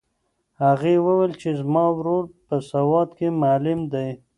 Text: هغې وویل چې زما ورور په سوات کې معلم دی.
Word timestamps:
هغې 0.63 0.95
وویل 1.05 1.33
چې 1.41 1.49
زما 1.59 1.85
ورور 1.97 2.23
په 2.47 2.55
سوات 2.71 3.09
کې 3.17 3.27
معلم 3.41 3.79
دی. 3.93 4.09